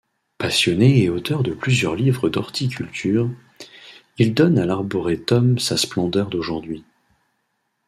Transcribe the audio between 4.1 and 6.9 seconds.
il donne à l’arboretum sa splendeur d'aujourd'hui.